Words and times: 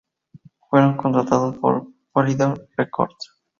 Fueron 0.67 0.97
contratados 0.97 1.57
por 1.59 1.85
Polydor 2.11 2.67
Records. 2.75 3.35